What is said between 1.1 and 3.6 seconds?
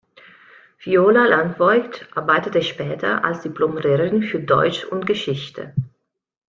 Landvoigt arbeitete später als